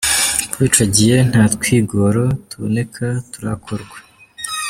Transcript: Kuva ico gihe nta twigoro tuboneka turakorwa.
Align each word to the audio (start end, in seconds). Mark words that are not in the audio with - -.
Kuva 0.51 0.63
ico 0.69 0.83
gihe 0.95 1.17
nta 1.29 1.43
twigoro 1.55 2.23
tuboneka 2.49 3.05
turakorwa. 3.31 3.97